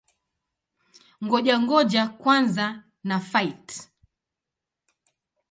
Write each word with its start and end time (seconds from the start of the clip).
Ngoja-ngoja 1.23 2.01
kwanza 2.21 2.65
na-fight! 3.07 3.67